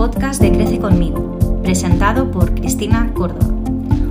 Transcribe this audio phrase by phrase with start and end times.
[0.00, 3.54] podcast de Crece conmigo, presentado por Cristina Córdoba.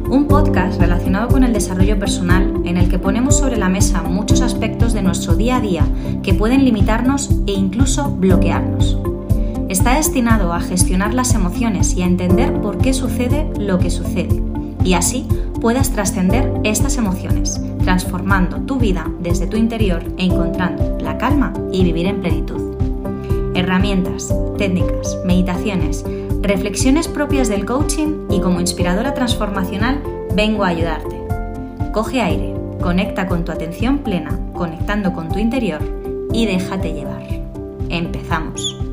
[0.08, 4.42] Un podcast relacionado con el desarrollo personal en el que ponemos sobre la mesa muchos
[4.42, 5.88] aspectos de nuestro día a día
[6.22, 9.00] que pueden limitarnos e incluso bloquearnos.
[9.68, 14.44] Está destinado a gestionar las emociones y a entender por qué sucede lo que sucede,
[14.84, 15.26] y así
[15.60, 21.84] puedas trascender estas emociones, transformando tu vida desde tu interior e encontrando la calma y
[21.84, 22.69] vivir en plenitud
[23.56, 26.06] herramientas, técnicas, meditaciones,
[26.42, 30.02] reflexiones propias del coaching y como inspiradora transformacional
[30.36, 31.20] vengo a ayudarte.
[31.92, 35.82] Coge aire, conecta con tu atención plena, conectando con tu interior
[36.32, 37.24] y déjate llevar.
[37.90, 38.89] Empezamos.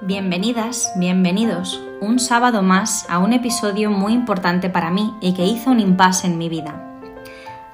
[0.00, 5.70] Bienvenidas, bienvenidos un sábado más a un episodio muy importante para mí y que hizo
[5.70, 6.93] un impasse en mi vida.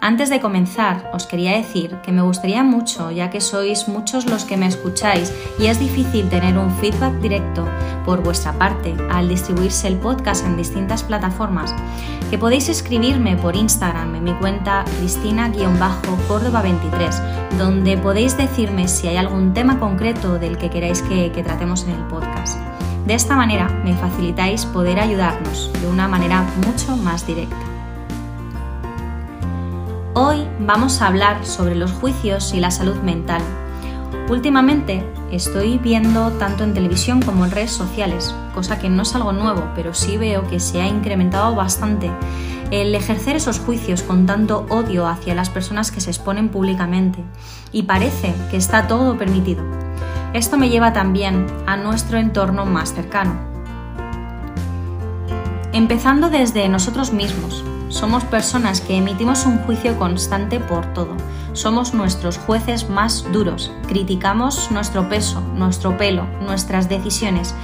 [0.03, 4.47] Antes de comenzar, os quería decir que me gustaría mucho, ya que sois muchos los
[4.47, 7.69] que me escucháis y es difícil tener un feedback directo
[8.07, 11.75] por vuestra parte al distribuirse el podcast en distintas plataformas,
[12.31, 19.53] que podéis escribirme por Instagram en mi cuenta cristina-córdoba23, donde podéis decirme si hay algún
[19.53, 22.57] tema concreto del que queráis que, que tratemos en el podcast.
[23.05, 27.70] De esta manera me facilitáis poder ayudarnos de una manera mucho más directa.
[30.13, 33.41] Hoy vamos a hablar sobre los juicios y la salud mental.
[34.29, 39.31] Últimamente estoy viendo tanto en televisión como en redes sociales, cosa que no es algo
[39.33, 42.11] nuevo, pero sí veo que se ha incrementado bastante
[42.73, 47.23] el ejercer esos juicios con tanto odio hacia las personas que se exponen públicamente.
[47.71, 49.63] Y parece que está todo permitido.
[50.35, 53.39] Esto me lleva también a nuestro entorno más cercano.
[55.73, 61.17] Empezando desde nosotros mismos, somos personas que emitimos un juicio constante por todo.
[61.53, 63.73] Somos nuestros jueces más duros.
[63.89, 67.55] Criticamos nuestro peso, nuestro pelo, nuestras decisiones.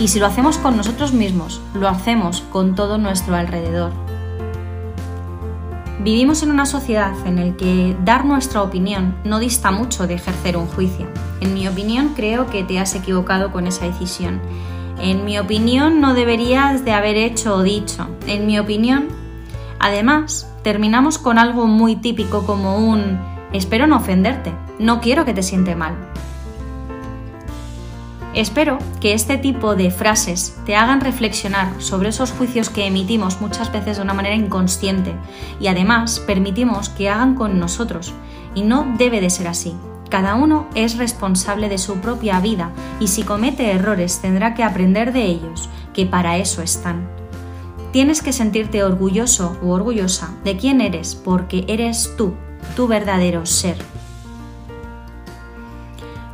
[0.00, 3.92] Y si lo hacemos con nosotros mismos, lo hacemos con todo nuestro alrededor.
[6.00, 10.56] Vivimos en una sociedad en la que dar nuestra opinión no dista mucho de ejercer
[10.56, 11.06] un juicio.
[11.40, 14.40] En mi opinión, creo que te has equivocado con esa decisión.
[15.00, 18.08] En mi opinión, no deberías de haber hecho o dicho.
[18.26, 19.08] En mi opinión,
[19.80, 23.18] Además, terminamos con algo muy típico como un
[23.52, 25.94] espero no ofenderte, no quiero que te siente mal.
[28.34, 33.72] Espero que este tipo de frases te hagan reflexionar sobre esos juicios que emitimos muchas
[33.72, 35.14] veces de una manera inconsciente
[35.58, 38.12] y además permitimos que hagan con nosotros.
[38.54, 39.74] Y no debe de ser así.
[40.10, 45.12] Cada uno es responsable de su propia vida y si comete errores tendrá que aprender
[45.12, 47.17] de ellos, que para eso están.
[47.92, 52.34] Tienes que sentirte orgulloso o orgullosa de quién eres porque eres tú,
[52.76, 53.76] tu verdadero ser.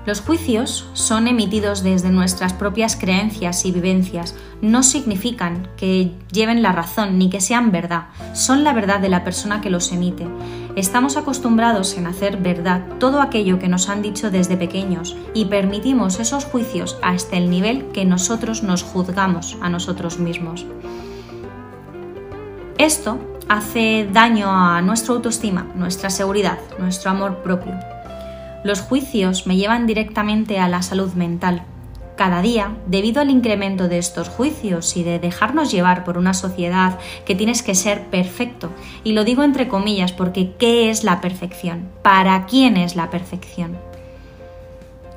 [0.06, 4.34] Los juicios son emitidos desde nuestras propias creencias y vivencias.
[4.60, 8.08] No significan que lleven la razón ni que sean verdad.
[8.34, 10.26] Son la verdad de la persona que los emite.
[10.76, 16.20] Estamos acostumbrados en hacer verdad todo aquello que nos han dicho desde pequeños y permitimos
[16.20, 20.66] esos juicios hasta el nivel que nosotros nos juzgamos a nosotros mismos.
[22.84, 23.18] Esto
[23.48, 27.72] hace daño a nuestra autoestima, nuestra seguridad, nuestro amor propio.
[28.62, 31.62] Los juicios me llevan directamente a la salud mental.
[32.14, 36.98] Cada día, debido al incremento de estos juicios y de dejarnos llevar por una sociedad
[37.24, 38.68] que tienes que ser perfecto,
[39.02, 41.88] y lo digo entre comillas porque ¿qué es la perfección?
[42.02, 43.78] ¿Para quién es la perfección?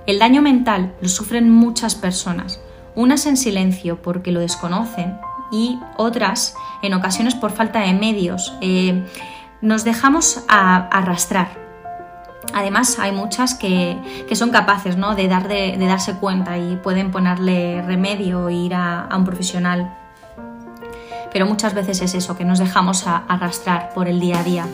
[0.06, 2.62] El daño mental lo sufren muchas personas,
[2.96, 5.18] unas en silencio porque lo desconocen
[5.52, 8.56] y otras en ocasiones por falta de medios.
[8.62, 9.06] Eh,
[9.62, 11.50] nos dejamos arrastrar.
[12.54, 13.98] Además, hay muchas que,
[14.34, 15.16] son capaces ¿no?
[15.16, 19.94] de, dar de, darse cuenta y pueden ponerle remedio e ir a, un profesional.
[21.34, 24.66] Pero muchas veces es eso, que nos dejamos arrastrar por el día a día.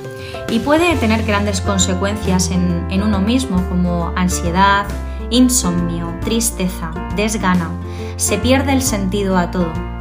[0.49, 4.85] Y puede tener grandes consecuencias en, en uno mismo, como ansiedad,
[5.31, 7.71] insomnio, tristeza, desgana.
[8.17, 9.92] Se pierde el sentido a todo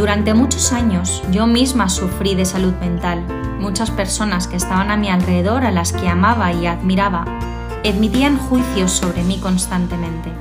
[0.00, 3.22] durante muchos años yo misma sufrí de salud mental.
[3.60, 7.26] Muchas personas que estaban a mi alrededor, a las que amaba y admiraba,
[7.84, 10.32] emitían juicios sobre mí constantemente.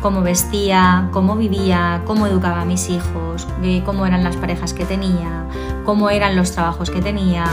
[0.00, 3.46] cómo vestía, cómo vivía, cómo educaba a mis hijos,
[3.84, 5.46] cómo eran las parejas que tenía,
[5.84, 7.44] cómo eran los trabajos que tenía.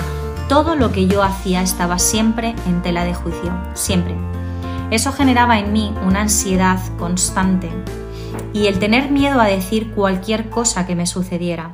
[0.48, 4.16] Todo lo que yo hacía estaba siempre en tela de juicio, siempre.
[4.92, 7.72] Eso generaba en mí una ansiedad constante
[8.54, 11.74] y el tener miedo a decir cualquier cosa que me sucediera,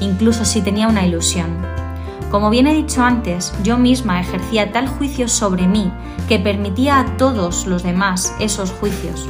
[0.00, 1.64] incluso si tenía una ilusión.
[2.30, 5.92] Como bien he dicho antes, yo misma ejercía tal juicio sobre mí
[6.28, 9.28] que permitía a todos los demás esos juicios.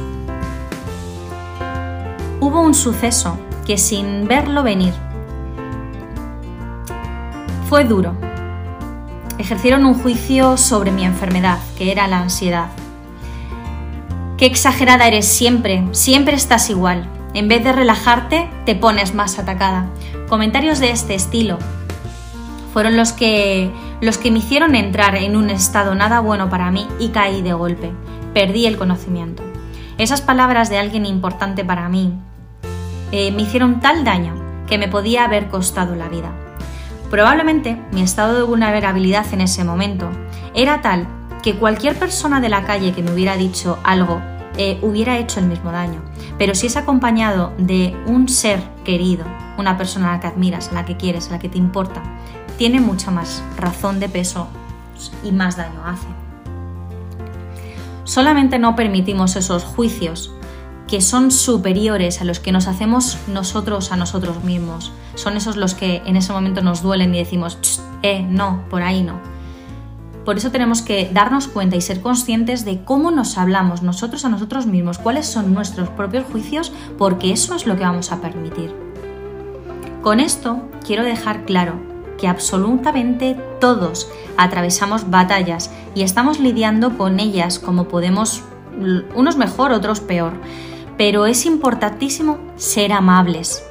[2.39, 4.93] Hubo un suceso que sin verlo venir
[7.73, 8.15] fue duro.
[9.39, 12.69] Ejercieron un juicio sobre mi enfermedad, que era la ansiedad.
[14.37, 17.07] Qué exagerada eres siempre, siempre estás igual.
[17.35, 19.87] En vez de relajarte, te pones más atacada.
[20.27, 21.59] Comentarios de este estilo
[22.73, 23.71] fueron los que,
[24.01, 27.53] los que me hicieron entrar en un estado nada bueno para mí y caí de
[27.53, 27.91] golpe.
[28.33, 29.43] Perdí el conocimiento.
[29.99, 32.13] Esas palabras de alguien importante para mí
[33.11, 34.33] eh, me hicieron tal daño
[34.67, 36.31] que me podía haber costado la vida.
[37.11, 40.09] Probablemente mi estado de vulnerabilidad en ese momento
[40.55, 41.07] era tal
[41.43, 44.21] que cualquier persona de la calle que me hubiera dicho algo
[44.57, 46.01] eh, hubiera hecho el mismo daño.
[46.37, 49.25] Pero si es acompañado de un ser querido,
[49.57, 52.01] una persona a la que admiras, a la que quieres, a la que te importa,
[52.57, 54.47] tiene mucha más razón de peso
[55.23, 56.07] y más daño hace.
[58.05, 60.31] Solamente no permitimos esos juicios
[60.87, 64.91] que son superiores a los que nos hacemos nosotros a nosotros mismos.
[65.15, 69.01] Son esos los que en ese momento nos duelen y decimos, eh, no, por ahí
[69.01, 69.32] no.
[70.25, 74.29] Por eso tenemos que darnos cuenta y ser conscientes de cómo nos hablamos nosotros a
[74.29, 78.73] nosotros mismos, cuáles son nuestros propios juicios, porque eso es lo que vamos a permitir.
[80.01, 81.75] Con esto quiero dejar claro
[82.17, 88.43] que absolutamente todos atravesamos batallas y estamos lidiando con ellas como podemos,
[89.15, 90.33] unos mejor, otros peor.
[90.97, 93.63] Pero es importantísimo ser amables.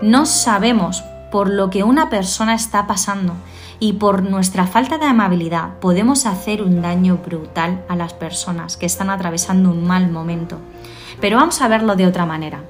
[0.00, 1.02] No sabemos
[1.32, 3.34] por lo que una persona está pasando
[3.80, 8.86] y por nuestra falta de amabilidad podemos hacer un daño brutal a las personas que
[8.86, 10.58] están atravesando un mal momento.
[11.20, 12.62] Pero vamos a verlo de otra manera.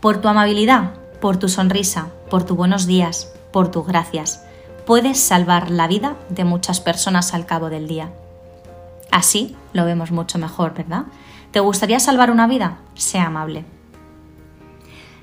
[0.00, 4.44] Por tu amabilidad, por tu sonrisa, por tus buenos días, por tus gracias,
[4.86, 8.10] puedes salvar la vida de muchas personas al cabo del día.
[9.10, 11.04] Así lo vemos mucho mejor, ¿verdad?
[11.50, 12.78] ¿Te gustaría salvar una vida?
[12.94, 13.64] Sea amable.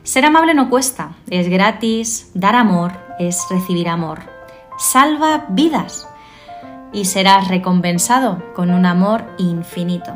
[0.03, 4.34] Ser amable no cuesta, es gratis, dar amor es recibir amor.
[4.77, 6.07] Salva vidas
[6.91, 10.13] y serás recompensado con un amor infinito.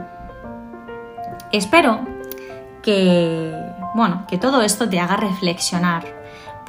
[1.51, 2.01] Espero
[2.81, 3.53] que,
[3.95, 6.19] bueno, que todo esto te haga reflexionar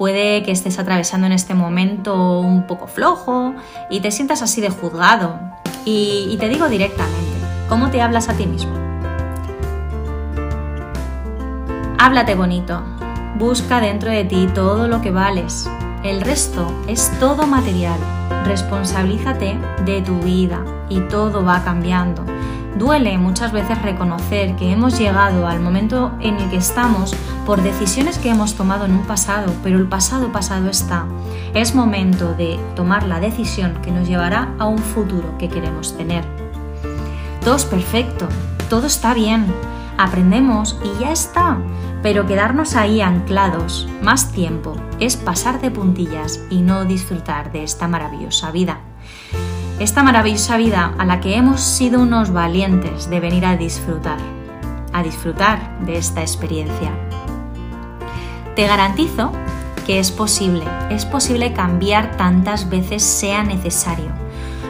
[0.00, 3.52] Puede que estés atravesando en este momento un poco flojo
[3.90, 5.38] y te sientas así de juzgado.
[5.84, 7.36] Y, te digo directamente,
[7.68, 8.72] ¿cómo te hablas a ti mismo?
[11.98, 12.82] Háblate bonito.
[13.36, 15.68] Busca dentro de ti todo lo que vales.
[16.02, 18.00] El resto es todo material.
[18.46, 22.24] Responsabilízate de tu vida y todo va cambiando.
[22.78, 27.14] Duele muchas veces reconocer que hemos llegado al momento en el que estamos
[27.44, 31.04] por decisiones que hemos tomado en un pasado, pero el pasado pasado está.
[31.52, 36.24] Es momento de tomar la decisión que nos llevará a un futuro que queremos tener.
[37.44, 38.26] Todo es perfecto,
[38.70, 39.52] todo está bien,
[40.02, 41.58] aprendemos y ya está.
[42.02, 47.88] Pero quedarnos ahí anclados más tiempo es pasar de puntillas y no disfrutar de esta
[47.88, 48.80] maravillosa vida
[49.80, 54.18] esta maravillosa vida a la que hemos sido unos valientes de venir a disfrutar,
[54.92, 56.92] a disfrutar de esta experiencia.
[58.54, 59.32] Te garantizo
[59.86, 64.10] que es posible, es posible cambiar tantas veces sea necesario.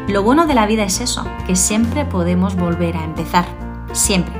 [0.06, 3.46] Lo bueno de la vida es eso, que siempre podemos volver a empezar,
[3.92, 4.39] siempre.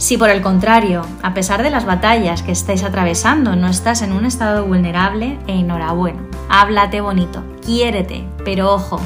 [0.00, 4.12] Si por el contrario, a pesar de las batallas que estáis atravesando, no estás en
[4.12, 8.98] un estado vulnerable, enhorabuena, háblate bonito, quiérete, pero ojo,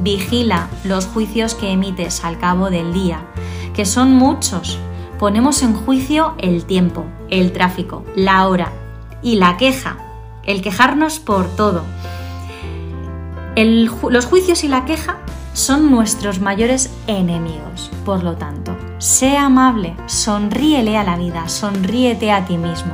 [0.00, 3.20] vigila los juicios que emites al cabo del día,
[3.72, 4.80] que son muchos.
[5.16, 8.72] Ponemos en juicio el tiempo, el tráfico, la hora
[9.22, 9.96] y la queja,
[10.42, 11.84] el quejarnos por todo.
[13.54, 15.18] los juicios y la queja
[15.52, 17.92] son nuestros mayores enemigos.
[18.04, 22.92] Por lo tanto, sé amable, sonríele a la vida, sonríete a ti mismo.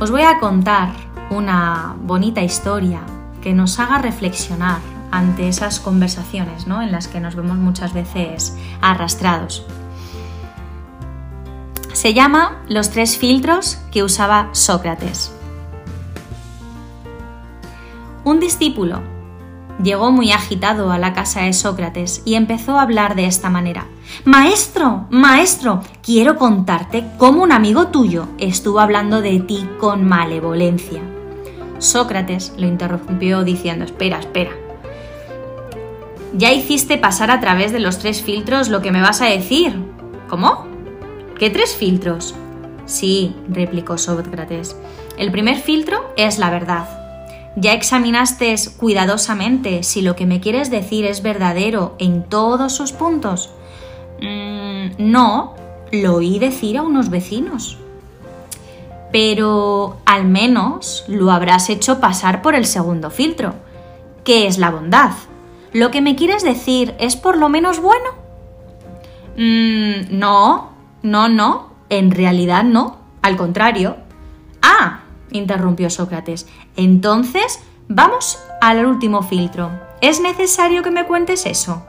[0.00, 0.90] Os voy a contar
[1.30, 3.02] una bonita historia
[3.40, 4.80] que nos haga reflexionar
[5.12, 6.82] ante esas conversaciones ¿no?
[6.82, 9.64] en las que nos vemos muchas veces arrastrados.
[11.92, 15.32] Se llama Los tres filtros que usaba Sócrates.
[18.24, 19.15] Un discípulo
[19.82, 23.86] llegó muy agitado a la casa de Sócrates y empezó a hablar de esta manera.
[24.24, 31.02] Maestro, maestro, quiero contarte cómo un amigo tuyo estuvo hablando de ti con malevolencia.
[31.78, 34.50] Sócrates lo interrumpió diciendo, espera, espera.
[36.32, 39.74] Ya hiciste pasar a través de los tres filtros lo que me vas a decir.
[40.28, 40.66] ¿Cómo?
[41.38, 42.34] ¿Qué tres filtros?
[42.86, 44.76] Sí, replicó Sócrates.
[45.18, 46.95] El primer filtro es la verdad.
[47.58, 53.50] ¿Ya examinaste cuidadosamente si lo que me quieres decir es verdadero en todos sus puntos?
[54.20, 55.54] Mm, no,
[55.90, 57.78] lo oí decir a unos vecinos.
[59.10, 63.54] Pero al menos lo habrás hecho pasar por el segundo filtro,
[64.22, 65.12] que es la bondad.
[65.72, 68.10] ¿Lo que me quieres decir es por lo menos bueno?
[69.38, 70.72] Mm, no,
[71.02, 73.96] no, no, en realidad no, al contrario.
[74.60, 76.46] Ah, interrumpió Sócrates.
[76.76, 79.70] Entonces, vamos al último filtro.
[80.00, 81.84] ¿Es necesario que me cuentes eso?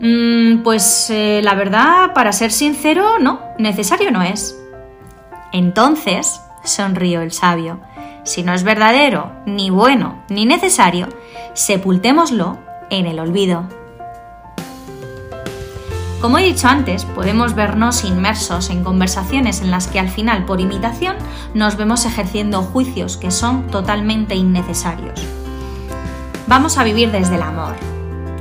[0.00, 4.58] Mm, pues eh, la verdad, para ser sincero, no, necesario no es.
[5.52, 7.80] Entonces, sonrió el sabio,
[8.24, 11.08] si no es verdadero, ni bueno, ni necesario,
[11.52, 12.58] sepultémoslo
[12.90, 13.68] en el olvido.
[16.24, 20.58] Como he dicho antes, podemos vernos inmersos en conversaciones en las que al final, por
[20.58, 21.16] imitación,
[21.52, 25.22] nos vemos ejerciendo juicios que son totalmente innecesarios.
[26.46, 27.74] Vamos a vivir desde el amor,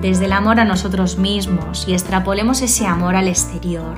[0.02, 3.98] desde el amor a nosotros mismos y extrapolemos ese amor al exterior.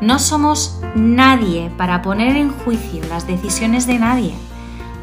[0.00, 4.34] No somos nadie para poner en juicio las decisiones de nadie.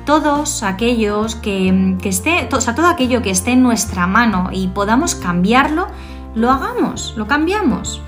[0.05, 5.15] Todos aquellos que, esté, o sea, todo aquello que esté en nuestra mano y podamos
[5.15, 5.87] cambiarlo,
[6.35, 8.01] lo hagamos, lo cambiamos.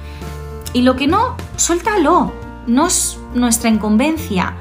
[0.74, 2.32] Y lo que no, suéltalo.
[2.68, 4.56] No es nuestra incumbencia.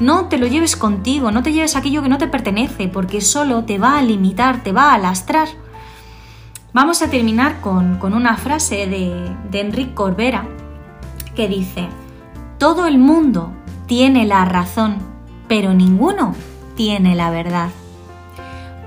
[0.00, 3.64] No te lo lleves contigo, no te lleves aquello que no te pertenece, porque solo
[3.64, 5.48] te va a limitar, te va a lastrar.
[6.72, 10.48] Vamos a terminar con, una frase de, de Enrique Corbera
[11.36, 11.88] que dice,
[12.58, 13.52] todo el mundo
[13.86, 14.98] tiene la razón,
[15.46, 16.34] pero ninguno
[16.74, 17.70] tiene la verdad.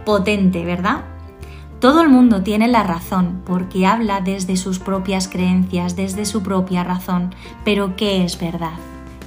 [0.05, 1.01] Potente, ¿verdad?
[1.79, 6.83] Todo el mundo tiene la razón porque habla desde sus propias creencias, desde su propia
[6.83, 7.35] razón.
[7.63, 8.79] Pero ¿qué es verdad?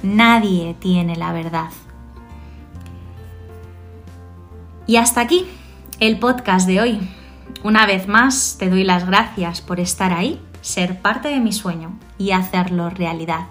[0.03, 1.69] Nadie tiene la verdad.
[4.85, 5.45] Y hasta aquí
[6.01, 7.09] el podcast de hoy.
[7.63, 11.97] Una vez más te doy las gracias por estar ahí, ser parte de mi sueño
[12.17, 13.47] y hacerlo realidad.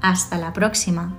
[0.00, 1.12] Hasta la próxima.